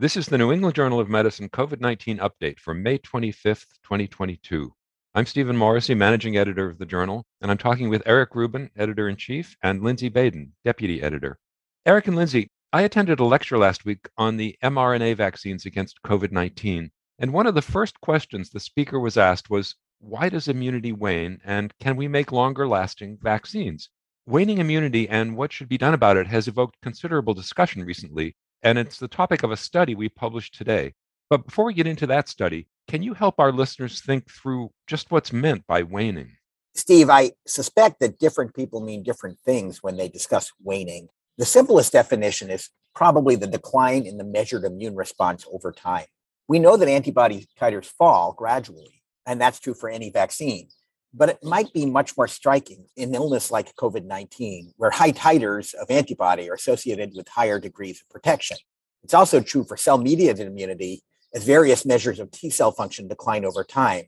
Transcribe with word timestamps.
This 0.00 0.16
is 0.16 0.28
the 0.28 0.38
New 0.38 0.50
England 0.50 0.74
Journal 0.74 0.98
of 0.98 1.10
Medicine 1.10 1.50
COVID 1.50 1.78
19 1.78 2.20
update 2.20 2.58
for 2.58 2.72
May 2.72 2.96
25th, 2.96 3.66
2022. 3.82 4.72
I'm 5.14 5.26
Stephen 5.26 5.58
Morrissey, 5.58 5.94
managing 5.94 6.38
editor 6.38 6.70
of 6.70 6.78
the 6.78 6.86
journal, 6.86 7.26
and 7.42 7.50
I'm 7.50 7.58
talking 7.58 7.90
with 7.90 8.02
Eric 8.06 8.34
Rubin, 8.34 8.70
editor 8.74 9.10
in 9.10 9.16
chief, 9.16 9.54
and 9.62 9.82
Lindsay 9.82 10.08
Baden, 10.08 10.54
deputy 10.64 11.02
editor. 11.02 11.38
Eric 11.84 12.06
and 12.06 12.16
Lindsay, 12.16 12.48
I 12.72 12.80
attended 12.80 13.20
a 13.20 13.24
lecture 13.24 13.58
last 13.58 13.84
week 13.84 14.08
on 14.16 14.38
the 14.38 14.56
mRNA 14.64 15.18
vaccines 15.18 15.66
against 15.66 16.00
COVID 16.02 16.32
19, 16.32 16.90
and 17.18 17.32
one 17.34 17.46
of 17.46 17.54
the 17.54 17.60
first 17.60 18.00
questions 18.00 18.48
the 18.48 18.58
speaker 18.58 18.98
was 18.98 19.18
asked 19.18 19.50
was 19.50 19.74
why 19.98 20.30
does 20.30 20.48
immunity 20.48 20.92
wane, 20.92 21.42
and 21.44 21.74
can 21.78 21.94
we 21.96 22.08
make 22.08 22.32
longer 22.32 22.66
lasting 22.66 23.18
vaccines? 23.20 23.90
Waning 24.24 24.56
immunity 24.56 25.06
and 25.10 25.36
what 25.36 25.52
should 25.52 25.68
be 25.68 25.76
done 25.76 25.92
about 25.92 26.16
it 26.16 26.26
has 26.28 26.48
evoked 26.48 26.80
considerable 26.80 27.34
discussion 27.34 27.84
recently, 27.84 28.34
and 28.62 28.78
it's 28.78 28.98
the 28.98 29.08
topic 29.08 29.42
of 29.42 29.50
a 29.50 29.56
study 29.56 29.94
we 29.94 30.08
published 30.08 30.54
today. 30.54 30.94
But 31.28 31.46
before 31.46 31.64
we 31.64 31.74
get 31.74 31.86
into 31.86 32.06
that 32.08 32.28
study, 32.28 32.66
can 32.88 33.02
you 33.02 33.14
help 33.14 33.38
our 33.38 33.52
listeners 33.52 34.00
think 34.00 34.30
through 34.30 34.72
just 34.86 35.10
what's 35.10 35.32
meant 35.32 35.66
by 35.66 35.82
waning? 35.82 36.32
Steve, 36.74 37.10
I 37.10 37.32
suspect 37.46 38.00
that 38.00 38.18
different 38.18 38.54
people 38.54 38.80
mean 38.80 39.02
different 39.02 39.38
things 39.40 39.82
when 39.82 39.96
they 39.96 40.08
discuss 40.08 40.52
waning. 40.62 41.08
The 41.38 41.44
simplest 41.44 41.92
definition 41.92 42.50
is 42.50 42.68
probably 42.94 43.36
the 43.36 43.46
decline 43.46 44.06
in 44.06 44.18
the 44.18 44.24
measured 44.24 44.64
immune 44.64 44.96
response 44.96 45.46
over 45.52 45.72
time. 45.72 46.06
We 46.48 46.58
know 46.58 46.76
that 46.76 46.88
antibody 46.88 47.46
titers 47.60 47.86
fall 47.86 48.32
gradually, 48.32 49.02
and 49.26 49.40
that's 49.40 49.60
true 49.60 49.74
for 49.74 49.88
any 49.88 50.10
vaccine. 50.10 50.68
But 51.12 51.28
it 51.30 51.38
might 51.42 51.72
be 51.72 51.86
much 51.86 52.16
more 52.16 52.28
striking 52.28 52.86
in 52.96 53.14
illness 53.14 53.50
like 53.50 53.74
COVID 53.74 54.04
19, 54.04 54.74
where 54.76 54.90
high 54.90 55.12
titers 55.12 55.74
of 55.74 55.90
antibody 55.90 56.48
are 56.48 56.54
associated 56.54 57.12
with 57.16 57.28
higher 57.28 57.58
degrees 57.58 58.00
of 58.00 58.08
protection. 58.08 58.56
It's 59.02 59.14
also 59.14 59.40
true 59.40 59.64
for 59.64 59.76
cell 59.76 59.98
mediated 59.98 60.46
immunity, 60.46 61.02
as 61.34 61.44
various 61.44 61.84
measures 61.84 62.20
of 62.20 62.30
T 62.30 62.50
cell 62.50 62.72
function 62.72 63.08
decline 63.08 63.44
over 63.44 63.64
time. 63.64 64.04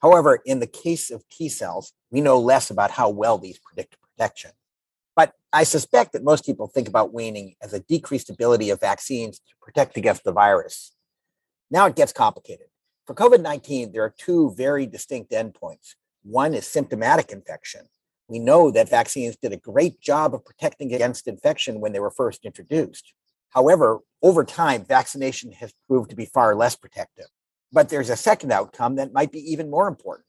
However, 0.00 0.40
in 0.44 0.60
the 0.60 0.66
case 0.66 1.10
of 1.10 1.28
T 1.28 1.48
cells, 1.48 1.92
we 2.10 2.20
know 2.20 2.38
less 2.38 2.70
about 2.70 2.90
how 2.90 3.10
well 3.10 3.38
these 3.38 3.58
predict 3.58 3.96
protection. 4.00 4.52
But 5.14 5.32
I 5.52 5.64
suspect 5.64 6.12
that 6.12 6.22
most 6.22 6.44
people 6.44 6.66
think 6.68 6.88
about 6.88 7.12
waning 7.12 7.54
as 7.62 7.72
a 7.72 7.80
decreased 7.80 8.30
ability 8.30 8.70
of 8.70 8.80
vaccines 8.80 9.38
to 9.38 9.54
protect 9.60 9.96
against 9.96 10.24
the 10.24 10.32
virus. 10.32 10.92
Now 11.70 11.86
it 11.86 11.96
gets 11.96 12.12
complicated. 12.12 12.66
For 13.06 13.14
COVID 13.14 13.40
19, 13.40 13.92
there 13.92 14.04
are 14.04 14.14
two 14.16 14.54
very 14.56 14.86
distinct 14.86 15.30
endpoints 15.32 15.94
one 16.26 16.54
is 16.54 16.66
symptomatic 16.66 17.30
infection. 17.30 17.82
We 18.28 18.38
know 18.38 18.70
that 18.72 18.88
vaccines 18.88 19.36
did 19.36 19.52
a 19.52 19.56
great 19.56 20.00
job 20.00 20.34
of 20.34 20.44
protecting 20.44 20.92
against 20.92 21.28
infection 21.28 21.80
when 21.80 21.92
they 21.92 22.00
were 22.00 22.10
first 22.10 22.44
introduced. 22.44 23.12
However, 23.50 24.00
over 24.22 24.44
time, 24.44 24.84
vaccination 24.84 25.52
has 25.52 25.72
proved 25.86 26.10
to 26.10 26.16
be 26.16 26.26
far 26.26 26.54
less 26.54 26.74
protective. 26.74 27.26
But 27.72 27.88
there's 27.88 28.10
a 28.10 28.16
second 28.16 28.52
outcome 28.52 28.96
that 28.96 29.12
might 29.12 29.32
be 29.32 29.40
even 29.52 29.70
more 29.70 29.88
important 29.88 30.26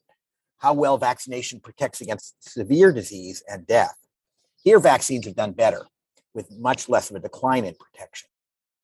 how 0.58 0.74
well 0.74 0.98
vaccination 0.98 1.60
protects 1.60 2.00
against 2.00 2.34
severe 2.40 2.92
disease 2.92 3.42
and 3.48 3.66
death. 3.66 3.94
Here, 4.62 4.80
vaccines 4.80 5.24
have 5.26 5.36
done 5.36 5.52
better, 5.52 5.86
with 6.34 6.50
much 6.50 6.88
less 6.88 7.10
of 7.10 7.16
a 7.16 7.20
decline 7.20 7.64
in 7.64 7.74
protection. 7.74 8.28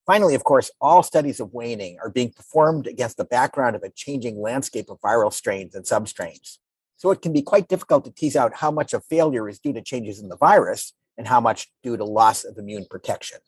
Finally, 0.07 0.35
of 0.35 0.45
course, 0.45 0.71
all 0.81 1.03
studies 1.03 1.41
of 1.41 1.53
waning 1.53 1.99
are 2.03 2.11
being 2.11 2.31
performed 2.31 2.87
against 2.87 3.17
the 3.17 3.25
background 3.25 3.75
of 3.75 3.83
a 3.83 3.91
changing 3.91 4.41
landscape 4.41 4.89
of 4.89 5.01
viral 5.01 5.33
strains 5.33 5.75
and 5.75 5.85
substrains. 5.85 6.59
So 7.05 7.11
it 7.11 7.21
can 7.21 7.35
be 7.35 7.43
quite 7.43 7.69
difficult 7.69 8.07
to 8.07 8.11
tease 8.11 8.35
out 8.35 8.55
how 8.55 8.71
much 8.71 8.95
of 8.95 9.05
failure 9.05 9.47
is 9.47 9.59
due 9.59 9.75
to 9.75 9.83
changes 9.83 10.21
in 10.21 10.31
the 10.31 10.39
virus 10.39 10.95
and 11.19 11.29
how 11.29 11.39
much 11.39 11.69
due 11.83 11.99
to 11.99 12.05
loss 12.05 12.45
of 12.45 12.57
immune 12.57 12.87
protection. 12.89 13.41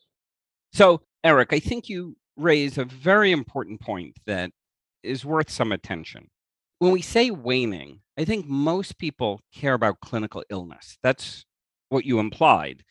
So, 0.74 1.00
Eric, 1.24 1.54
I 1.54 1.58
think 1.60 1.88
you 1.88 2.18
raise 2.36 2.76
a 2.76 2.84
very 2.84 3.32
important 3.32 3.80
point 3.80 4.18
that 4.26 4.50
is 5.02 5.24
worth 5.24 5.48
some 5.48 5.72
attention. 5.72 6.28
When 6.80 6.92
we 6.92 7.00
say 7.00 7.30
waning, 7.30 8.00
I 8.18 8.26
think 8.26 8.46
most 8.46 8.98
people 8.98 9.40
care 9.54 9.72
about 9.72 10.00
clinical 10.00 10.44
illness. 10.50 10.98
That's 11.02 11.46
what 11.88 12.04
you 12.04 12.18
implied. 12.18 12.84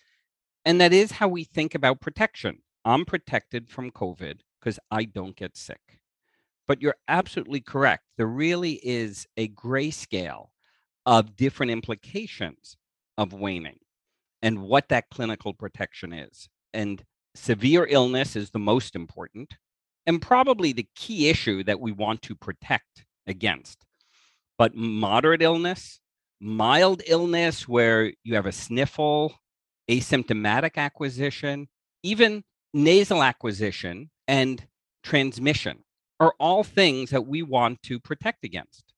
And 0.65 0.81
that 0.81 0.93
is 0.93 1.11
how 1.11 1.27
we 1.27 1.43
think 1.43 1.75
about 1.75 2.01
protection. 2.01 2.63
I'm 2.83 3.05
protected 3.05 3.69
from 3.69 3.91
COVID 3.91 4.39
because 4.59 4.79
I 4.89 5.03
don't 5.03 5.35
get 5.35 5.57
sick. 5.57 5.99
But 6.67 6.81
you're 6.81 6.97
absolutely 7.07 7.61
correct. 7.61 8.01
There 8.17 8.25
really 8.25 8.79
is 8.83 9.27
a 9.37 9.47
grayscale 9.49 10.47
of 11.05 11.35
different 11.35 11.71
implications 11.71 12.77
of 13.17 13.33
waning 13.33 13.79
and 14.41 14.61
what 14.61 14.89
that 14.89 15.09
clinical 15.09 15.53
protection 15.53 16.13
is. 16.13 16.49
And 16.73 17.03
severe 17.35 17.87
illness 17.89 18.35
is 18.35 18.49
the 18.49 18.59
most 18.59 18.95
important 18.95 19.55
and 20.05 20.21
probably 20.21 20.71
the 20.71 20.87
key 20.95 21.29
issue 21.29 21.63
that 21.63 21.79
we 21.79 21.91
want 21.91 22.21
to 22.23 22.35
protect 22.35 23.05
against. 23.27 23.85
But 24.57 24.75
moderate 24.75 25.41
illness, 25.41 25.99
mild 26.39 27.01
illness 27.07 27.67
where 27.67 28.13
you 28.23 28.35
have 28.35 28.45
a 28.45 28.51
sniffle, 28.51 29.35
asymptomatic 29.89 30.77
acquisition, 30.77 31.67
even 32.03 32.43
nasal 32.73 33.23
acquisition 33.23 34.09
and 34.27 34.65
transmission 35.03 35.79
are 36.19 36.33
all 36.39 36.63
things 36.63 37.09
that 37.09 37.25
we 37.25 37.41
want 37.41 37.81
to 37.83 37.99
protect 37.99 38.43
against. 38.43 38.94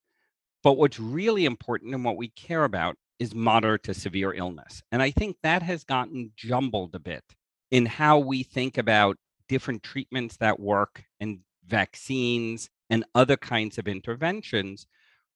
But 0.67 0.75
what's 0.75 0.99
really 0.99 1.45
important 1.45 1.95
and 1.95 2.03
what 2.03 2.17
we 2.17 2.27
care 2.27 2.65
about 2.65 2.97
is 3.19 3.33
moderate 3.33 3.83
to 3.83 3.93
severe 3.93 4.33
illness. 4.33 4.83
And 4.91 5.01
I 5.01 5.11
think 5.11 5.37
that 5.41 5.61
has 5.61 5.85
gotten 5.85 6.33
jumbled 6.35 6.93
a 6.93 6.99
bit 6.99 7.23
in 7.71 7.85
how 7.85 8.19
we 8.19 8.43
think 8.43 8.77
about 8.77 9.15
different 9.47 9.81
treatments 9.81 10.35
that 10.41 10.59
work 10.59 11.05
and 11.21 11.39
vaccines 11.65 12.69
and 12.89 13.05
other 13.15 13.37
kinds 13.37 13.77
of 13.77 13.87
interventions. 13.87 14.87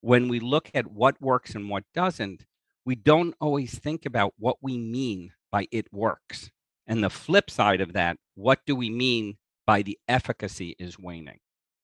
When 0.01 0.27
we 0.27 0.41
look 0.41 0.69
at 0.73 0.91
what 0.91 1.21
works 1.21 1.55
and 1.55 1.69
what 1.69 1.85
doesn't, 1.93 2.45
we 2.85 2.95
don't 2.95 3.33
always 3.39 3.79
think 3.79 4.05
about 4.05 4.33
what 4.37 4.57
we 4.61 4.77
mean 4.77 5.31
by 5.49 5.69
it 5.71 5.87
works. 5.93 6.51
And 6.87 7.01
the 7.01 7.09
flip 7.09 7.49
side 7.49 7.79
of 7.79 7.93
that, 7.93 8.17
what 8.35 8.59
do 8.65 8.75
we 8.75 8.89
mean 8.89 9.37
by 9.65 9.81
the 9.81 9.97
efficacy 10.09 10.75
is 10.77 10.99
waning? 10.99 11.39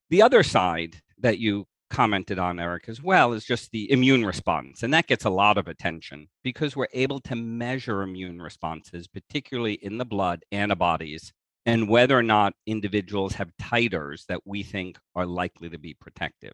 The 0.09 0.21
other 0.21 0.43
side 0.43 0.97
that 1.17 1.39
you 1.39 1.65
commented 1.89 2.39
on, 2.39 2.59
Eric, 2.59 2.89
as 2.89 3.01
well, 3.01 3.33
is 3.33 3.45
just 3.45 3.71
the 3.71 3.91
immune 3.91 4.25
response. 4.25 4.83
And 4.83 4.93
that 4.93 5.07
gets 5.07 5.25
a 5.25 5.29
lot 5.29 5.57
of 5.57 5.67
attention 5.67 6.27
because 6.43 6.75
we're 6.75 6.87
able 6.93 7.19
to 7.21 7.35
measure 7.35 8.01
immune 8.01 8.41
responses, 8.41 9.07
particularly 9.07 9.73
in 9.73 9.97
the 9.97 10.05
blood, 10.05 10.43
antibodies, 10.51 11.31
and 11.65 11.89
whether 11.89 12.17
or 12.17 12.23
not 12.23 12.53
individuals 12.65 13.33
have 13.33 13.51
titers 13.61 14.25
that 14.27 14.41
we 14.45 14.63
think 14.63 14.97
are 15.15 15.25
likely 15.25 15.69
to 15.69 15.77
be 15.77 15.93
protective. 15.93 16.53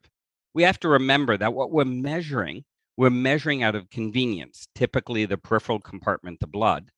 We 0.53 0.63
have 0.63 0.79
to 0.81 0.89
remember 0.89 1.37
that 1.37 1.53
what 1.53 1.71
we're 1.71 1.85
measuring, 1.85 2.63
we're 2.97 3.09
measuring 3.09 3.63
out 3.63 3.75
of 3.75 3.89
convenience, 3.89 4.67
typically 4.75 5.25
the 5.25 5.37
peripheral 5.37 5.79
compartment, 5.79 6.39
the 6.39 6.47
blood, 6.47 6.89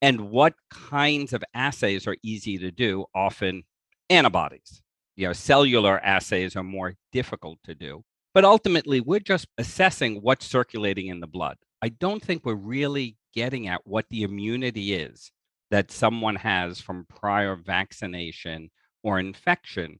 and 0.00 0.30
what 0.30 0.54
kinds 0.70 1.32
of 1.32 1.44
assays 1.54 2.06
are 2.06 2.16
easy 2.22 2.58
to 2.58 2.70
do, 2.70 3.06
often 3.14 3.64
antibodies 4.10 4.82
you 5.16 5.26
know, 5.26 5.32
cellular 5.32 6.00
assays 6.00 6.56
are 6.56 6.62
more 6.62 6.94
difficult 7.12 7.58
to 7.64 7.74
do. 7.74 8.02
But 8.34 8.44
ultimately, 8.44 9.00
we're 9.00 9.20
just 9.20 9.46
assessing 9.58 10.16
what's 10.16 10.46
circulating 10.46 11.08
in 11.08 11.20
the 11.20 11.26
blood. 11.26 11.56
I 11.82 11.90
don't 11.90 12.22
think 12.22 12.44
we're 12.44 12.54
really 12.54 13.16
getting 13.34 13.68
at 13.68 13.86
what 13.86 14.06
the 14.10 14.22
immunity 14.22 14.94
is 14.94 15.32
that 15.70 15.90
someone 15.90 16.36
has 16.36 16.80
from 16.80 17.06
prior 17.08 17.56
vaccination 17.56 18.70
or 19.02 19.18
infection, 19.18 19.98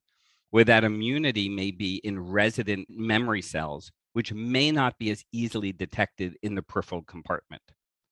where 0.50 0.64
that 0.64 0.84
immunity 0.84 1.48
may 1.48 1.70
be 1.70 1.96
in 2.04 2.20
resident 2.20 2.86
memory 2.88 3.42
cells, 3.42 3.90
which 4.12 4.32
may 4.32 4.70
not 4.70 4.98
be 4.98 5.10
as 5.10 5.24
easily 5.32 5.72
detected 5.72 6.36
in 6.42 6.54
the 6.54 6.62
peripheral 6.62 7.02
compartment. 7.02 7.62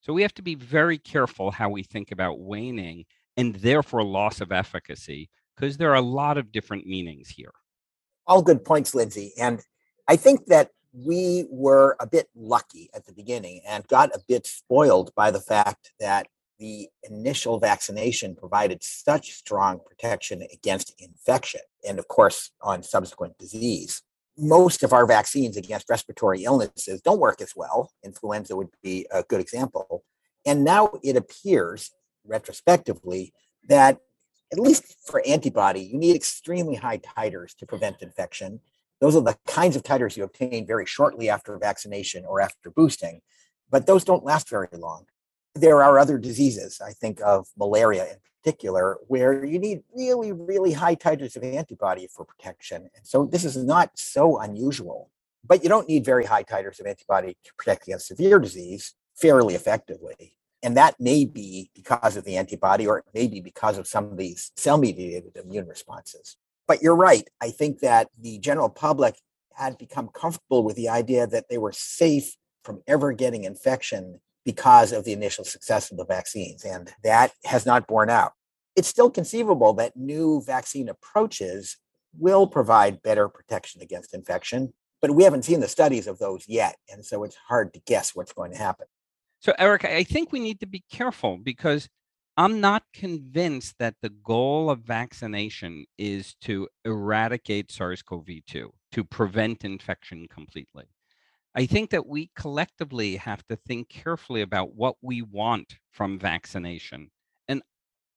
So 0.00 0.12
we 0.12 0.22
have 0.22 0.34
to 0.34 0.42
be 0.42 0.54
very 0.54 0.98
careful 0.98 1.50
how 1.50 1.68
we 1.68 1.82
think 1.82 2.10
about 2.10 2.40
waning 2.40 3.04
and 3.36 3.54
therefore 3.54 4.02
loss 4.02 4.40
of 4.40 4.52
efficacy 4.52 5.28
because 5.60 5.76
there 5.76 5.90
are 5.90 5.96
a 5.96 6.00
lot 6.00 6.38
of 6.38 6.52
different 6.52 6.86
meanings 6.86 7.28
here. 7.28 7.52
All 8.26 8.42
good 8.42 8.64
points, 8.64 8.94
Lindsay. 8.94 9.32
And 9.38 9.60
I 10.08 10.16
think 10.16 10.46
that 10.46 10.70
we 10.92 11.46
were 11.50 11.96
a 12.00 12.06
bit 12.06 12.28
lucky 12.34 12.90
at 12.94 13.06
the 13.06 13.12
beginning 13.12 13.60
and 13.68 13.86
got 13.86 14.14
a 14.14 14.20
bit 14.26 14.46
spoiled 14.46 15.12
by 15.14 15.30
the 15.30 15.40
fact 15.40 15.92
that 16.00 16.26
the 16.58 16.88
initial 17.04 17.58
vaccination 17.58 18.34
provided 18.34 18.82
such 18.82 19.32
strong 19.32 19.80
protection 19.86 20.42
against 20.52 20.94
infection 20.98 21.60
and, 21.88 21.98
of 21.98 22.08
course, 22.08 22.50
on 22.60 22.82
subsequent 22.82 23.38
disease. 23.38 24.02
Most 24.36 24.82
of 24.82 24.92
our 24.92 25.06
vaccines 25.06 25.56
against 25.56 25.88
respiratory 25.88 26.44
illnesses 26.44 27.00
don't 27.02 27.20
work 27.20 27.40
as 27.40 27.52
well. 27.54 27.92
Influenza 28.04 28.56
would 28.56 28.68
be 28.82 29.06
a 29.10 29.22
good 29.22 29.40
example. 29.40 30.04
And 30.44 30.64
now 30.64 30.90
it 31.02 31.16
appears, 31.16 31.92
retrospectively, 32.24 33.32
that 33.68 33.98
at 34.52 34.58
least 34.58 34.96
for 35.06 35.22
antibody, 35.26 35.80
you 35.80 35.98
need 35.98 36.16
extremely 36.16 36.74
high 36.74 36.98
titers 36.98 37.54
to 37.56 37.66
prevent 37.66 38.02
infection. 38.02 38.60
Those 39.00 39.16
are 39.16 39.22
the 39.22 39.38
kinds 39.46 39.76
of 39.76 39.82
titers 39.82 40.16
you 40.16 40.24
obtain 40.24 40.66
very 40.66 40.86
shortly 40.86 41.28
after 41.30 41.56
vaccination 41.56 42.24
or 42.24 42.40
after 42.40 42.70
boosting, 42.70 43.20
but 43.70 43.86
those 43.86 44.04
don't 44.04 44.24
last 44.24 44.48
very 44.48 44.68
long. 44.72 45.06
There 45.54 45.82
are 45.82 45.98
other 45.98 46.18
diseases. 46.18 46.80
I 46.84 46.92
think 46.92 47.20
of 47.22 47.48
malaria 47.56 48.04
in 48.04 48.16
particular, 48.42 48.98
where 49.08 49.44
you 49.44 49.58
need 49.58 49.82
really, 49.94 50.32
really 50.32 50.72
high 50.72 50.96
titers 50.96 51.36
of 51.36 51.44
antibody 51.44 52.06
for 52.06 52.24
protection. 52.24 52.88
And 52.94 53.06
so 53.06 53.24
this 53.24 53.44
is 53.44 53.56
not 53.56 53.98
so 53.98 54.38
unusual. 54.38 55.10
But 55.44 55.62
you 55.62 55.68
don't 55.68 55.88
need 55.88 56.04
very 56.04 56.24
high 56.24 56.44
titers 56.44 56.80
of 56.80 56.86
antibody 56.86 57.36
to 57.44 57.54
protect 57.56 57.84
against 57.84 58.08
severe 58.08 58.38
disease 58.38 58.94
fairly 59.16 59.54
effectively. 59.54 60.34
And 60.62 60.76
that 60.76 61.00
may 61.00 61.24
be 61.24 61.70
because 61.74 62.16
of 62.16 62.24
the 62.24 62.36
antibody, 62.36 62.86
or 62.86 62.98
it 62.98 63.04
may 63.14 63.26
be 63.26 63.40
because 63.40 63.78
of 63.78 63.86
some 63.86 64.04
of 64.04 64.16
these 64.16 64.52
cell 64.56 64.76
mediated 64.76 65.36
immune 65.36 65.66
responses. 65.66 66.36
But 66.68 66.82
you're 66.82 66.96
right. 66.96 67.28
I 67.40 67.50
think 67.50 67.80
that 67.80 68.08
the 68.18 68.38
general 68.38 68.68
public 68.68 69.16
had 69.54 69.78
become 69.78 70.08
comfortable 70.08 70.62
with 70.62 70.76
the 70.76 70.88
idea 70.88 71.26
that 71.26 71.48
they 71.48 71.58
were 71.58 71.72
safe 71.72 72.36
from 72.64 72.82
ever 72.86 73.12
getting 73.12 73.44
infection 73.44 74.20
because 74.44 74.92
of 74.92 75.04
the 75.04 75.12
initial 75.12 75.44
success 75.44 75.90
of 75.90 75.96
the 75.96 76.04
vaccines. 76.04 76.64
And 76.64 76.92
that 77.02 77.32
has 77.44 77.66
not 77.66 77.86
borne 77.86 78.10
out. 78.10 78.32
It's 78.76 78.88
still 78.88 79.10
conceivable 79.10 79.72
that 79.74 79.96
new 79.96 80.42
vaccine 80.42 80.88
approaches 80.88 81.76
will 82.18 82.46
provide 82.46 83.02
better 83.02 83.28
protection 83.28 83.82
against 83.82 84.14
infection, 84.14 84.72
but 85.00 85.10
we 85.10 85.24
haven't 85.24 85.44
seen 85.44 85.60
the 85.60 85.68
studies 85.68 86.06
of 86.06 86.18
those 86.18 86.44
yet. 86.48 86.76
And 86.90 87.04
so 87.04 87.24
it's 87.24 87.36
hard 87.48 87.74
to 87.74 87.80
guess 87.86 88.14
what's 88.14 88.32
going 88.32 88.52
to 88.52 88.58
happen. 88.58 88.86
So, 89.40 89.54
Eric, 89.58 89.86
I 89.86 90.04
think 90.04 90.32
we 90.32 90.40
need 90.40 90.60
to 90.60 90.66
be 90.66 90.84
careful 90.92 91.38
because 91.38 91.88
I'm 92.36 92.60
not 92.60 92.84
convinced 92.92 93.76
that 93.78 93.94
the 94.02 94.10
goal 94.10 94.70
of 94.70 94.80
vaccination 94.80 95.86
is 95.96 96.34
to 96.42 96.68
eradicate 96.84 97.72
SARS 97.72 98.02
CoV 98.02 98.26
2, 98.46 98.70
to 98.92 99.04
prevent 99.04 99.64
infection 99.64 100.26
completely. 100.28 100.84
I 101.54 101.66
think 101.66 101.90
that 101.90 102.06
we 102.06 102.30
collectively 102.36 103.16
have 103.16 103.42
to 103.48 103.56
think 103.56 103.88
carefully 103.88 104.42
about 104.42 104.74
what 104.74 104.96
we 105.02 105.22
want 105.22 105.78
from 105.90 106.18
vaccination. 106.18 107.10
And 107.48 107.62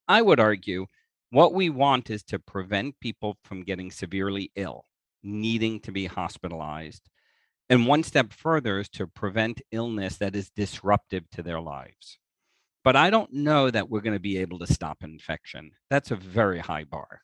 I 0.07 0.21
would 0.21 0.41
argue 0.41 0.87
what 1.31 1.53
we 1.53 1.69
want 1.69 2.09
is 2.09 2.23
to 2.25 2.37
prevent 2.37 2.99
people 2.99 3.37
from 3.43 3.63
getting 3.63 3.91
severely 3.91 4.51
ill, 4.55 4.85
needing 5.23 5.79
to 5.81 5.91
be 5.91 6.05
hospitalized, 6.05 7.09
and 7.73 7.87
one 7.87 8.03
step 8.03 8.31
further 8.31 8.79
is 8.81 8.87
to 8.87 9.07
prevent 9.07 9.63
illness 9.71 10.17
that 10.17 10.35
is 10.35 10.51
disruptive 10.51 11.27
to 11.31 11.41
their 11.41 11.59
lives. 11.59 12.19
But 12.83 12.95
I 12.95 13.09
don't 13.09 13.33
know 13.33 13.71
that 13.71 13.89
we're 13.89 14.01
going 14.01 14.13
to 14.13 14.19
be 14.19 14.37
able 14.37 14.59
to 14.59 14.71
stop 14.71 15.03
infection. 15.03 15.71
That's 15.89 16.11
a 16.11 16.15
very 16.15 16.59
high 16.59 16.83
bar. 16.83 17.21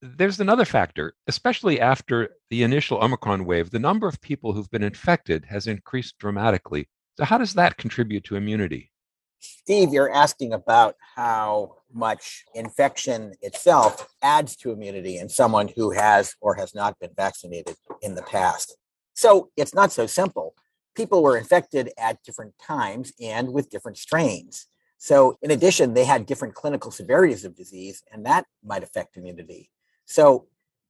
There's 0.00 0.38
another 0.38 0.64
factor, 0.64 1.14
especially 1.26 1.80
after 1.80 2.28
the 2.48 2.62
initial 2.62 3.02
Omicron 3.02 3.44
wave, 3.44 3.70
the 3.70 3.80
number 3.80 4.06
of 4.06 4.20
people 4.20 4.52
who've 4.52 4.70
been 4.70 4.84
infected 4.84 5.46
has 5.46 5.66
increased 5.66 6.16
dramatically. 6.18 6.88
So, 7.16 7.24
how 7.24 7.38
does 7.38 7.54
that 7.54 7.76
contribute 7.76 8.22
to 8.26 8.36
immunity? 8.36 8.92
Steve, 9.40 9.92
you're 9.92 10.14
asking 10.14 10.52
about 10.52 10.94
how 11.16 11.74
much 11.92 12.44
infection 12.54 13.32
itself 13.42 14.06
adds 14.22 14.54
to 14.58 14.70
immunity 14.70 15.18
in 15.18 15.28
someone 15.28 15.66
who 15.74 15.90
has 15.90 16.36
or 16.40 16.54
has 16.54 16.72
not 16.72 16.96
been 17.00 17.10
vaccinated 17.16 17.74
in 18.00 18.14
the 18.14 18.22
past. 18.22 18.76
So 19.18 19.50
it's 19.56 19.74
not 19.74 19.90
so 19.90 20.06
simple. 20.06 20.54
People 20.94 21.24
were 21.24 21.36
infected 21.36 21.90
at 21.98 22.22
different 22.22 22.54
times 22.56 23.12
and 23.20 23.52
with 23.52 23.68
different 23.68 23.98
strains. 23.98 24.66
So, 24.96 25.36
in 25.42 25.50
addition, 25.50 25.92
they 25.92 26.04
had 26.04 26.24
different 26.24 26.54
clinical 26.54 26.92
severities 26.92 27.44
of 27.44 27.56
disease, 27.56 28.04
and 28.12 28.24
that 28.26 28.46
might 28.64 28.84
affect 28.84 29.16
immunity. 29.16 29.70
So, 30.04 30.46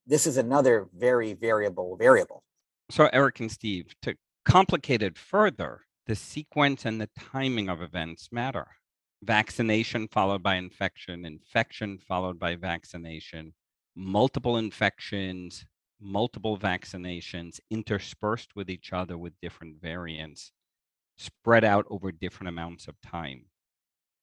this 0.07 0.27
is 0.27 0.37
another 0.37 0.89
very 0.95 1.33
variable 1.33 1.97
variable. 1.97 2.45
So, 2.91 3.09
Eric 3.15 3.41
and 3.41 3.51
Steve, 3.51 3.95
to 4.03 4.15
complicate 4.45 5.01
it 5.01 5.17
further, 5.17 5.81
the 6.07 6.15
sequence 6.15 6.85
and 6.85 7.01
the 7.01 7.09
timing 7.33 7.71
of 7.71 7.81
events 7.81 8.29
matter. 8.31 8.67
Vaccination 9.23 10.07
followed 10.07 10.43
by 10.43 10.57
infection, 10.57 11.25
infection 11.25 11.97
followed 11.97 12.39
by 12.39 12.57
vaccination, 12.57 13.55
multiple 13.97 14.59
infections, 14.59 15.65
multiple 16.01 16.59
vaccinations 16.59 17.61
interspersed 17.71 18.55
with 18.55 18.71
each 18.71 18.93
other 18.93 19.19
with 19.19 19.41
different 19.41 19.81
variants 19.81 20.53
spread 21.17 21.65
out 21.65 21.85
over 21.91 22.13
different 22.13 22.49
amounts 22.49 22.87
of 22.87 23.01
time. 23.01 23.47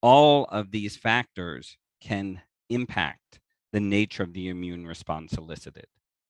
All 0.01 0.45
of 0.45 0.71
these 0.71 0.95
factors 0.95 1.77
can 2.01 2.41
impact 2.69 3.39
the 3.73 3.79
nature 3.79 4.23
of 4.23 4.33
the 4.33 4.47
immune 4.47 4.87
response 4.87 5.33
elicited. 5.33 5.87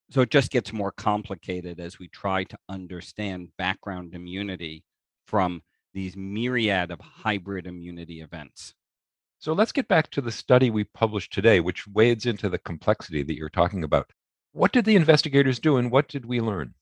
So 0.10 0.22
it 0.22 0.32
just 0.32 0.52
gets 0.52 0.74
more 0.74 0.92
complicated 0.92 1.80
as 1.80 2.00
we 2.00 2.08
try 2.08 2.44
to 2.46 2.58
understand 2.70 3.50
background 3.58 4.14
immunity 4.14 4.84
from 5.26 5.62
these 5.94 6.16
myriad 6.16 6.92
of 6.92 7.00
hybrid 7.00 7.68
immunity 7.68 8.22
events. 8.22 8.74
So 9.40 9.54
let's 9.54 9.72
get 9.72 9.88
back 9.88 10.10
to 10.12 10.22
the 10.22 10.32
study 10.32 10.70
we 10.70 10.84
published 10.86 11.34
today, 11.34 11.60
which 11.60 11.88
wades 11.88 12.26
into 12.26 12.50
the 12.50 12.58
complexity 12.58 13.24
that 13.24 13.36
you're 13.36 13.50
talking 13.50 13.84
about. 13.84 14.12
What 14.56 14.72
did 14.72 14.86
the 14.86 14.96
investigators 14.96 15.60
do 15.60 15.76
and 15.76 15.92
what 15.92 16.08
did 16.08 16.26
we 16.26 16.40
learn? 16.40 16.76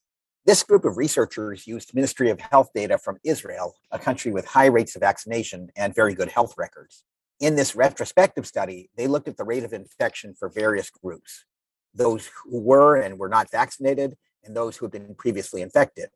This 0.46 0.62
group 0.62 0.86
of 0.86 0.96
researchers 0.96 1.66
used 1.66 1.96
Ministry 1.96 2.30
of 2.30 2.40
Health 2.40 2.70
data 2.76 3.00
from 3.00 3.18
Israel, 3.24 3.74
a 3.90 3.98
country 3.98 4.32
with 4.32 4.46
high 4.46 4.68
rates 4.68 4.96
of 4.96 5.00
vaccination 5.00 5.72
and 5.76 5.96
very 5.96 6.14
good 6.14 6.30
health 6.30 6.54
records. 6.56 7.04
In 7.40 7.56
this 7.56 7.76
retrospective 7.76 8.46
study, 8.46 8.92
they 8.96 9.08
looked 9.08 9.28
at 9.28 9.38
the 9.38 9.44
rate 9.44 9.64
of 9.64 9.74
infection 9.74 10.36
for 10.36 10.50
various 10.50 10.92
groups 10.92 11.46
those 11.96 12.30
who 12.44 12.60
were 12.60 12.98
and 12.98 13.18
were 13.18 13.28
not 13.28 13.50
vaccinated, 13.50 14.18
and 14.44 14.56
those 14.56 14.78
who 14.78 14.86
had 14.86 14.92
been 14.92 15.16
previously 15.16 15.64
infected. 15.64 16.10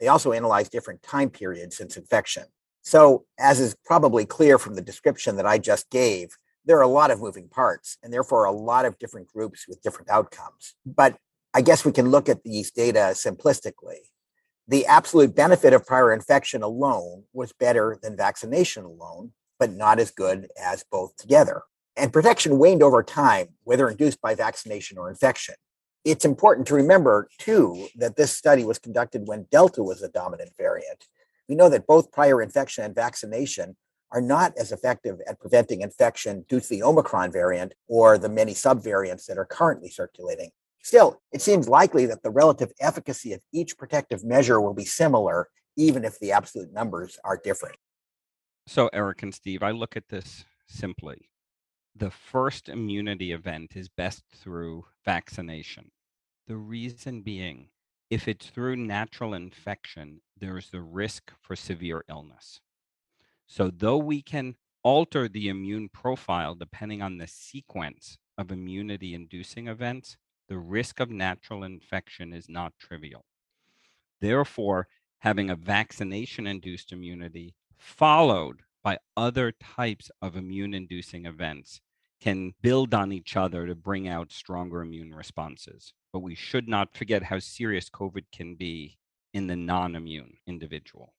They 0.00 0.08
also 0.08 0.32
analyzed 0.32 0.72
different 0.72 1.02
time 1.02 1.30
periods 1.30 1.78
since 1.78 1.96
infection. 1.96 2.44
So, 2.82 3.24
as 3.38 3.60
is 3.60 3.74
probably 3.86 4.26
clear 4.26 4.58
from 4.58 4.74
the 4.74 4.82
description 4.82 5.36
that 5.36 5.46
I 5.46 5.56
just 5.56 5.88
gave, 5.88 6.36
there 6.68 6.78
are 6.78 6.82
a 6.82 6.86
lot 6.86 7.10
of 7.10 7.20
moving 7.20 7.48
parts 7.48 7.96
and 8.02 8.12
therefore 8.12 8.44
a 8.44 8.52
lot 8.52 8.84
of 8.84 8.98
different 8.98 9.26
groups 9.26 9.66
with 9.66 9.82
different 9.82 10.10
outcomes. 10.10 10.74
But 10.84 11.16
I 11.54 11.62
guess 11.62 11.84
we 11.84 11.92
can 11.92 12.10
look 12.10 12.28
at 12.28 12.44
these 12.44 12.70
data 12.70 13.12
simplistically. 13.14 14.00
The 14.68 14.84
absolute 14.84 15.34
benefit 15.34 15.72
of 15.72 15.86
prior 15.86 16.12
infection 16.12 16.62
alone 16.62 17.24
was 17.32 17.54
better 17.54 17.98
than 18.02 18.18
vaccination 18.18 18.84
alone, 18.84 19.32
but 19.58 19.72
not 19.72 19.98
as 19.98 20.10
good 20.10 20.48
as 20.62 20.84
both 20.92 21.16
together. 21.16 21.62
And 21.96 22.12
protection 22.12 22.58
waned 22.58 22.82
over 22.82 23.02
time, 23.02 23.48
whether 23.64 23.88
induced 23.88 24.20
by 24.20 24.34
vaccination 24.34 24.98
or 24.98 25.08
infection. 25.08 25.54
It's 26.04 26.26
important 26.26 26.66
to 26.68 26.74
remember, 26.74 27.28
too, 27.38 27.88
that 27.96 28.16
this 28.16 28.36
study 28.36 28.64
was 28.64 28.78
conducted 28.78 29.26
when 29.26 29.46
Delta 29.50 29.82
was 29.82 30.02
a 30.02 30.10
dominant 30.10 30.50
variant. 30.58 31.06
We 31.48 31.54
know 31.54 31.70
that 31.70 31.86
both 31.86 32.12
prior 32.12 32.42
infection 32.42 32.84
and 32.84 32.94
vaccination 32.94 33.76
are 34.12 34.20
not 34.20 34.52
as 34.58 34.72
effective 34.72 35.20
at 35.28 35.38
preventing 35.38 35.82
infection 35.82 36.44
due 36.48 36.60
to 36.60 36.68
the 36.68 36.82
Omicron 36.82 37.30
variant 37.30 37.74
or 37.88 38.18
the 38.18 38.28
many 38.28 38.54
subvariants 38.54 39.26
that 39.26 39.38
are 39.38 39.44
currently 39.44 39.90
circulating. 39.90 40.50
Still, 40.82 41.20
it 41.32 41.42
seems 41.42 41.68
likely 41.68 42.06
that 42.06 42.22
the 42.22 42.30
relative 42.30 42.72
efficacy 42.80 43.32
of 43.32 43.40
each 43.52 43.76
protective 43.76 44.24
measure 44.24 44.60
will 44.60 44.74
be 44.74 44.84
similar, 44.84 45.48
even 45.76 46.04
if 46.04 46.18
the 46.18 46.32
absolute 46.32 46.72
numbers 46.72 47.18
are 47.24 47.40
different. 47.42 47.76
So, 48.66 48.88
Eric 48.92 49.22
and 49.22 49.34
Steve, 49.34 49.62
I 49.62 49.70
look 49.70 49.96
at 49.96 50.08
this 50.08 50.44
simply. 50.66 51.28
The 51.94 52.10
first 52.10 52.68
immunity 52.68 53.32
event 53.32 53.76
is 53.76 53.88
best 53.88 54.22
through 54.34 54.86
vaccination. 55.04 55.90
The 56.46 56.56
reason 56.56 57.22
being, 57.22 57.68
if 58.08 58.28
it's 58.28 58.46
through 58.46 58.76
natural 58.76 59.34
infection, 59.34 60.20
there's 60.38 60.70
the 60.70 60.80
risk 60.80 61.32
for 61.40 61.56
severe 61.56 62.04
illness. 62.08 62.60
So, 63.48 63.70
though 63.70 63.96
we 63.96 64.20
can 64.20 64.56
alter 64.82 65.26
the 65.26 65.48
immune 65.48 65.88
profile 65.88 66.54
depending 66.54 67.02
on 67.02 67.16
the 67.16 67.26
sequence 67.26 68.18
of 68.36 68.52
immunity 68.52 69.14
inducing 69.14 69.68
events, 69.68 70.16
the 70.48 70.58
risk 70.58 71.00
of 71.00 71.10
natural 71.10 71.64
infection 71.64 72.32
is 72.32 72.48
not 72.48 72.78
trivial. 72.78 73.24
Therefore, 74.20 74.86
having 75.20 75.50
a 75.50 75.56
vaccination 75.56 76.46
induced 76.46 76.92
immunity 76.92 77.54
followed 77.76 78.60
by 78.84 78.98
other 79.16 79.52
types 79.52 80.10
of 80.20 80.36
immune 80.36 80.74
inducing 80.74 81.24
events 81.26 81.80
can 82.20 82.52
build 82.60 82.92
on 82.92 83.12
each 83.12 83.36
other 83.36 83.66
to 83.66 83.74
bring 83.74 84.08
out 84.08 84.30
stronger 84.30 84.82
immune 84.82 85.14
responses. 85.14 85.94
But 86.12 86.20
we 86.20 86.34
should 86.34 86.68
not 86.68 86.94
forget 86.94 87.24
how 87.24 87.38
serious 87.38 87.88
COVID 87.88 88.24
can 88.30 88.56
be 88.56 88.98
in 89.32 89.46
the 89.46 89.56
non 89.56 89.94
immune 89.94 90.36
individual. 90.46 91.14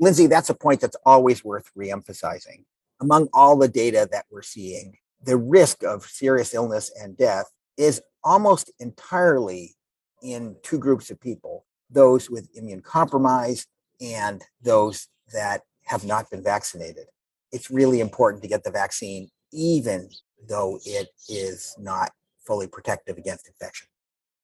Lindsay, 0.00 0.26
that's 0.26 0.50
a 0.50 0.54
point 0.54 0.80
that's 0.80 0.96
always 1.04 1.44
worth 1.44 1.70
reemphasizing. 1.76 2.64
Among 3.00 3.28
all 3.32 3.56
the 3.56 3.68
data 3.68 4.08
that 4.12 4.26
we're 4.30 4.42
seeing, 4.42 4.96
the 5.22 5.36
risk 5.36 5.82
of 5.82 6.04
serious 6.04 6.54
illness 6.54 6.92
and 7.00 7.16
death 7.16 7.46
is 7.76 8.02
almost 8.22 8.72
entirely 8.78 9.74
in 10.22 10.56
two 10.62 10.78
groups 10.78 11.10
of 11.10 11.20
people 11.20 11.64
those 11.90 12.28
with 12.28 12.48
immune 12.54 12.80
compromise 12.80 13.66
and 14.00 14.42
those 14.62 15.06
that 15.32 15.62
have 15.84 16.04
not 16.04 16.30
been 16.30 16.42
vaccinated. 16.42 17.06
It's 17.52 17.70
really 17.70 18.00
important 18.00 18.42
to 18.42 18.48
get 18.48 18.64
the 18.64 18.70
vaccine, 18.70 19.28
even 19.52 20.08
though 20.48 20.80
it 20.84 21.08
is 21.28 21.76
not 21.78 22.10
fully 22.44 22.66
protective 22.66 23.16
against 23.16 23.46
infection. 23.48 23.86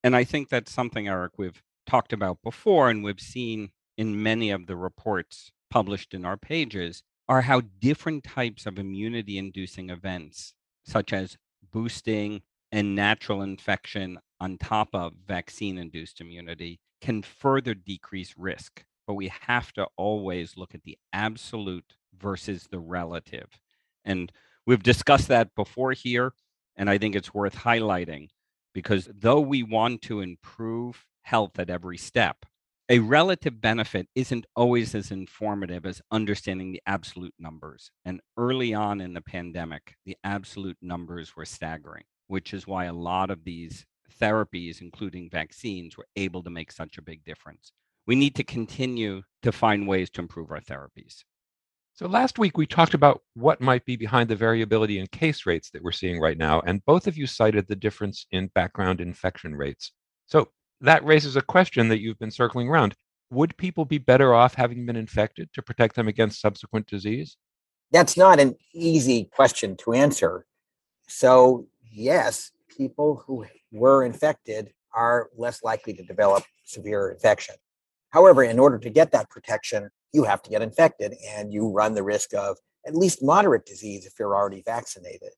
And 0.04 0.14
I 0.14 0.25
think 0.25 0.49
that's 0.49 0.73
something, 0.73 1.09
Eric, 1.09 1.33
we've 1.37 1.62
talked 1.87 2.12
about 2.12 2.38
before 2.42 2.88
and 2.88 3.02
we've 3.02 3.21
seen 3.21 3.71
in 4.00 4.23
many 4.23 4.50
of 4.50 4.66
the 4.66 4.76
reports 4.76 5.52
published 5.69 6.14
in 6.14 6.25
our 6.25 6.38
pages 6.38 7.02
are 7.28 7.42
how 7.42 7.61
different 7.80 8.25
types 8.25 8.64
of 8.64 8.78
immunity 8.78 9.37
inducing 9.37 9.90
events 9.90 10.54
such 10.87 11.12
as 11.12 11.37
boosting 11.71 12.40
and 12.73 12.97
natural 12.97 13.42
infection 13.42 14.19
on 14.40 14.57
top 14.57 14.88
of 14.95 15.12
vaccine 15.26 15.76
induced 15.76 16.23
immunity, 16.23 16.80
can 17.02 17.21
further 17.21 17.75
decrease 17.75 18.33
risk. 18.38 18.83
But 19.07 19.16
we 19.16 19.30
have 19.47 19.71
to 19.75 19.87
always 19.99 20.57
look 20.57 20.75
at 20.75 20.83
the 20.85 20.97
absolute 21.12 21.97
versus 22.19 22.69
the 22.71 22.80
relative. 22.80 23.50
And 24.07 24.33
we've 24.66 24.83
discussed 24.83 25.28
that 25.28 25.54
before 25.54 25.92
here. 25.92 26.33
And 26.75 26.88
I 26.88 26.97
think 26.97 27.14
it's 27.14 27.35
worth 27.35 27.54
highlighting 27.54 28.28
because 28.73 29.11
though 29.14 29.40
we 29.40 29.62
want 29.62 30.00
to 30.02 30.21
improve 30.21 31.04
health 31.21 31.59
at 31.59 31.69
every 31.69 31.99
step, 31.99 32.47
a 32.90 32.99
relative 32.99 33.61
benefit 33.61 34.09
isn't 34.16 34.47
always 34.56 34.97
as 34.97 35.12
informative 35.12 35.87
as 35.87 36.02
understanding 36.11 36.73
the 36.73 36.82
absolute 36.87 37.32
numbers. 37.38 37.92
And 38.04 38.20
early 38.37 38.75
on 38.75 39.00
in 39.00 39.14
the 39.14 39.20
pandemic, 39.20 39.94
the 40.04 40.16
absolute 40.25 40.76
numbers 40.82 41.37
were 41.37 41.44
staggering, 41.44 42.02
which 42.26 42.52
is 42.52 42.66
why 42.66 42.87
a 42.87 42.92
lot 42.92 43.30
of 43.30 43.44
these 43.44 43.87
therapies, 44.20 44.80
including 44.80 45.30
vaccines, 45.30 45.97
were 45.97 46.09
able 46.16 46.42
to 46.42 46.50
make 46.50 46.73
such 46.73 46.99
a 46.99 47.02
big 47.02 47.25
difference. 47.25 47.70
We 48.09 48.16
need 48.16 48.35
to 48.35 48.44
continue 48.44 49.23
to 49.42 49.52
find 49.52 49.87
ways 49.87 50.11
to 50.11 50.20
improve 50.20 50.50
our 50.50 50.61
therapies. 50.61 51.23
So 51.94 52.09
last 52.09 52.40
week 52.40 52.59
we 52.59 52.66
talked 52.66 52.94
about 52.94 53.20
what 53.35 53.61
might 53.61 53.85
be 53.85 53.94
behind 53.94 54.28
the 54.28 54.35
variability 54.35 54.99
in 54.99 55.06
case 55.06 55.47
rates 55.47 55.70
that 55.70 55.82
we're 55.82 55.92
seeing 55.92 56.18
right 56.18 56.38
now, 56.38 56.61
and 56.66 56.85
both 56.87 57.06
of 57.06 57.16
you 57.16 57.28
cited 57.28 57.68
the 57.68 57.76
difference 57.76 58.26
in 58.32 58.50
background 58.56 59.00
infection 59.00 59.54
rates. 59.54 59.92
So 60.26 60.49
that 60.80 61.04
raises 61.04 61.37
a 61.37 61.42
question 61.42 61.88
that 61.88 62.00
you've 62.00 62.18
been 62.18 62.30
circling 62.30 62.68
around. 62.68 62.94
Would 63.30 63.56
people 63.56 63.84
be 63.84 63.99
better 63.99 64.34
off 64.34 64.54
having 64.54 64.87
been 64.87 64.96
infected 64.96 65.50
to 65.54 65.62
protect 65.62 65.94
them 65.94 66.08
against 66.08 66.40
subsequent 66.40 66.87
disease? 66.87 67.37
That's 67.92 68.16
not 68.16 68.40
an 68.40 68.56
easy 68.72 69.25
question 69.25 69.76
to 69.78 69.92
answer. 69.92 70.46
So, 71.08 71.66
yes, 71.90 72.52
people 72.68 73.22
who 73.26 73.46
were 73.72 74.04
infected 74.04 74.72
are 74.92 75.28
less 75.37 75.62
likely 75.62 75.92
to 75.94 76.02
develop 76.02 76.44
severe 76.64 77.10
infection. 77.10 77.54
However, 78.10 78.42
in 78.42 78.58
order 78.58 78.78
to 78.78 78.90
get 78.90 79.12
that 79.12 79.30
protection, 79.30 79.90
you 80.12 80.25
have 80.25 80.42
to 80.42 80.50
get 80.50 80.62
infected 80.62 81.14
and 81.28 81.52
you 81.52 81.68
run 81.68 81.94
the 81.94 82.02
risk 82.02 82.34
of 82.34 82.56
at 82.87 82.96
least 82.96 83.22
moderate 83.22 83.66
disease 83.66 84.06
if 84.06 84.14
you're 84.18 84.34
already 84.34 84.62
vaccinated. 84.64 85.30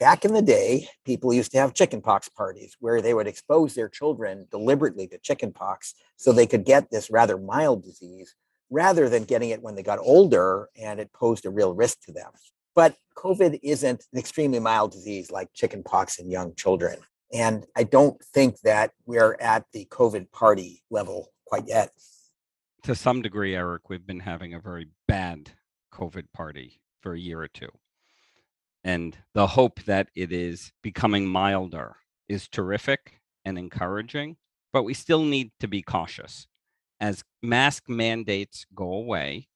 Back 0.00 0.24
in 0.24 0.32
the 0.32 0.40
day, 0.40 0.88
people 1.04 1.34
used 1.34 1.52
to 1.52 1.58
have 1.58 1.74
chickenpox 1.74 2.30
parties 2.30 2.74
where 2.80 3.02
they 3.02 3.12
would 3.12 3.26
expose 3.26 3.74
their 3.74 3.90
children 3.90 4.46
deliberately 4.50 5.06
to 5.08 5.18
chickenpox 5.18 5.94
so 6.16 6.32
they 6.32 6.46
could 6.46 6.64
get 6.64 6.90
this 6.90 7.10
rather 7.10 7.36
mild 7.36 7.84
disease 7.84 8.34
rather 8.70 9.10
than 9.10 9.24
getting 9.24 9.50
it 9.50 9.60
when 9.60 9.74
they 9.74 9.82
got 9.82 9.98
older 9.98 10.70
and 10.74 11.00
it 11.00 11.12
posed 11.12 11.44
a 11.44 11.50
real 11.50 11.74
risk 11.74 12.00
to 12.06 12.12
them. 12.12 12.30
But 12.74 12.96
COVID 13.18 13.60
isn't 13.62 14.06
an 14.14 14.18
extremely 14.18 14.58
mild 14.58 14.92
disease 14.92 15.30
like 15.30 15.52
chickenpox 15.52 16.18
in 16.18 16.30
young 16.30 16.54
children. 16.54 16.96
And 17.30 17.66
I 17.76 17.82
don't 17.82 18.18
think 18.24 18.58
that 18.60 18.92
we're 19.04 19.36
at 19.38 19.66
the 19.74 19.84
COVID 19.90 20.32
party 20.32 20.82
level 20.90 21.28
quite 21.44 21.68
yet. 21.68 21.90
To 22.84 22.94
some 22.94 23.20
degree, 23.20 23.54
Eric, 23.54 23.90
we've 23.90 24.06
been 24.06 24.20
having 24.20 24.54
a 24.54 24.60
very 24.60 24.88
bad 25.06 25.50
COVID 25.92 26.32
party 26.32 26.80
for 27.02 27.12
a 27.12 27.20
year 27.20 27.42
or 27.42 27.48
two. 27.48 27.68
And 28.82 29.16
the 29.34 29.48
hope 29.48 29.82
that 29.84 30.08
it 30.14 30.32
is 30.32 30.72
becoming 30.82 31.26
milder 31.26 31.96
is 32.28 32.48
terrific 32.48 33.20
and 33.44 33.58
encouraging, 33.58 34.36
but 34.72 34.84
we 34.84 34.94
still 34.94 35.22
need 35.22 35.50
to 35.60 35.68
be 35.68 35.82
cautious. 35.82 36.46
As 37.00 37.24
mask 37.42 37.88
mandates 37.88 38.66
go 38.74 38.92
away, 38.92 39.48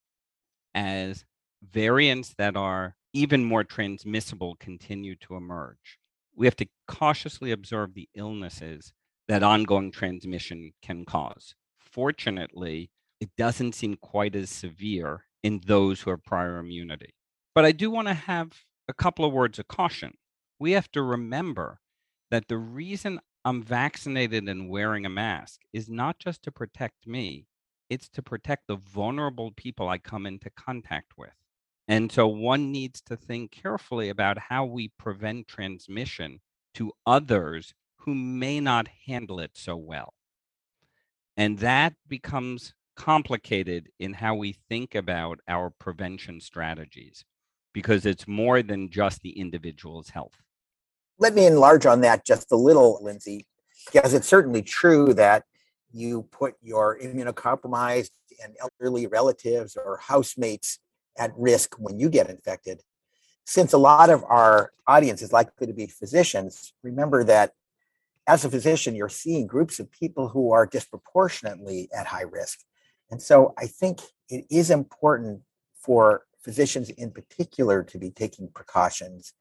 as 0.74 1.24
variants 1.62 2.34
that 2.38 2.56
are 2.56 2.96
even 3.12 3.44
more 3.44 3.64
transmissible 3.64 4.56
continue 4.58 5.14
to 5.16 5.36
emerge, 5.36 5.98
we 6.34 6.46
have 6.46 6.56
to 6.56 6.68
cautiously 6.88 7.50
observe 7.50 7.94
the 7.94 8.08
illnesses 8.14 8.92
that 9.28 9.42
ongoing 9.42 9.90
transmission 9.90 10.72
can 10.82 11.04
cause. 11.04 11.54
Fortunately, 11.78 12.90
it 13.20 13.30
doesn't 13.38 13.74
seem 13.74 13.96
quite 13.96 14.34
as 14.34 14.50
severe 14.50 15.24
in 15.42 15.60
those 15.66 16.00
who 16.00 16.10
have 16.10 16.24
prior 16.24 16.58
immunity. 16.58 17.14
But 17.54 17.64
I 17.64 17.72
do 17.72 17.90
want 17.90 18.08
to 18.08 18.14
have 18.14 18.52
a 18.88 18.94
couple 18.94 19.24
of 19.24 19.32
words 19.32 19.58
of 19.58 19.68
caution. 19.68 20.14
We 20.58 20.72
have 20.72 20.90
to 20.92 21.02
remember 21.02 21.80
that 22.30 22.48
the 22.48 22.58
reason 22.58 23.20
I'm 23.44 23.62
vaccinated 23.62 24.48
and 24.48 24.68
wearing 24.68 25.04
a 25.04 25.10
mask 25.10 25.60
is 25.72 25.88
not 25.88 26.18
just 26.18 26.42
to 26.44 26.52
protect 26.52 27.06
me, 27.06 27.46
it's 27.90 28.08
to 28.10 28.22
protect 28.22 28.66
the 28.66 28.76
vulnerable 28.76 29.52
people 29.52 29.88
I 29.88 29.98
come 29.98 30.26
into 30.26 30.50
contact 30.50 31.12
with. 31.18 31.34
And 31.86 32.10
so 32.10 32.26
one 32.26 32.72
needs 32.72 33.02
to 33.02 33.16
think 33.16 33.50
carefully 33.50 34.08
about 34.08 34.38
how 34.38 34.64
we 34.64 34.88
prevent 34.98 35.48
transmission 35.48 36.40
to 36.74 36.92
others 37.06 37.74
who 37.98 38.14
may 38.14 38.60
not 38.60 38.88
handle 39.06 39.38
it 39.38 39.52
so 39.54 39.76
well. 39.76 40.14
And 41.36 41.58
that 41.58 41.94
becomes 42.08 42.74
complicated 42.96 43.90
in 43.98 44.14
how 44.14 44.34
we 44.34 44.56
think 44.68 44.94
about 44.94 45.40
our 45.48 45.68
prevention 45.68 46.40
strategies 46.40 47.24
because 47.74 48.06
it's 48.06 48.26
more 48.26 48.62
than 48.62 48.88
just 48.88 49.20
the 49.20 49.38
individual's 49.38 50.08
health. 50.08 50.40
Let 51.18 51.34
me 51.34 51.46
enlarge 51.46 51.84
on 51.84 52.00
that 52.00 52.24
just 52.24 52.50
a 52.50 52.56
little, 52.56 52.98
Lindsay, 53.02 53.46
because 53.92 54.14
it's 54.14 54.28
certainly 54.28 54.62
true 54.62 55.12
that 55.14 55.44
you 55.92 56.22
put 56.32 56.54
your 56.62 56.98
immunocompromised 56.98 58.10
and 58.42 58.56
elderly 58.60 59.06
relatives 59.06 59.76
or 59.76 59.98
housemates 59.98 60.78
at 61.18 61.32
risk 61.36 61.76
when 61.78 62.00
you 62.00 62.08
get 62.08 62.30
infected. 62.30 62.80
Since 63.44 63.72
a 63.74 63.78
lot 63.78 64.08
of 64.08 64.24
our 64.24 64.72
audience 64.86 65.20
is 65.20 65.32
likely 65.32 65.66
to 65.66 65.74
be 65.74 65.86
physicians, 65.86 66.72
remember 66.82 67.22
that 67.24 67.52
as 68.26 68.44
a 68.44 68.50
physician, 68.50 68.94
you're 68.94 69.08
seeing 69.10 69.46
groups 69.46 69.78
of 69.78 69.92
people 69.92 70.28
who 70.28 70.50
are 70.52 70.66
disproportionately 70.66 71.88
at 71.96 72.06
high 72.06 72.22
risk. 72.22 72.60
And 73.10 73.20
so 73.20 73.52
I 73.58 73.66
think 73.66 74.00
it 74.30 74.46
is 74.50 74.70
important 74.70 75.42
for 75.76 76.24
physicians 76.44 76.90
in 76.90 77.10
particular 77.10 77.82
to 77.82 77.98
be 77.98 78.10
taking 78.10 78.48
precautions, 78.48 79.32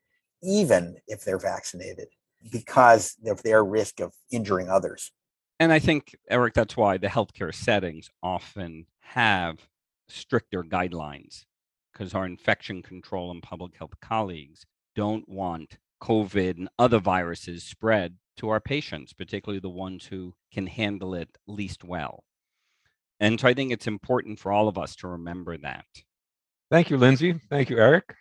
even 0.41 0.95
if 1.07 1.23
they're 1.23 1.37
vaccinated, 1.37 2.07
because 2.51 3.15
of 3.25 3.43
their 3.43 3.63
risk 3.63 3.99
of 3.99 4.13
injuring 4.31 4.69
others. 4.69 5.11
And 5.59 5.71
I 5.71 5.79
think, 5.79 6.15
Eric, 6.29 6.53
that's 6.53 6.75
why 6.75 6.97
the 6.97 7.07
healthcare 7.07 7.53
settings 7.53 8.09
often 8.21 8.85
have 9.01 9.59
stricter 10.07 10.63
guidelines 10.63 11.45
because 11.91 12.13
our 12.13 12.25
infection 12.25 12.81
control 12.81 13.31
and 13.31 13.43
public 13.43 13.75
health 13.77 13.93
colleagues 14.01 14.65
don't 14.95 15.27
want 15.29 15.77
COVID 16.01 16.57
and 16.57 16.69
other 16.79 16.99
viruses 16.99 17.63
spread 17.63 18.15
to 18.37 18.49
our 18.49 18.59
patients, 18.59 19.13
particularly 19.13 19.59
the 19.59 19.69
ones 19.69 20.05
who 20.05 20.33
can 20.51 20.67
handle 20.67 21.13
it 21.13 21.29
least 21.47 21.83
well. 21.83 22.23
And 23.19 23.39
so 23.39 23.47
I 23.47 23.53
think 23.53 23.71
it's 23.71 23.87
important 23.87 24.39
for 24.39 24.51
all 24.51 24.67
of 24.67 24.77
us 24.77 24.95
to 24.97 25.07
remember 25.07 25.57
that. 25.59 25.85
Thank 26.73 26.89
you, 26.89 26.97
Lindsay. 26.97 27.39
Thank 27.51 27.69
you, 27.69 27.77
Eric. 27.77 28.15